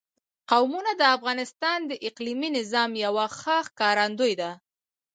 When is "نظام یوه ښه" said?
2.57-3.57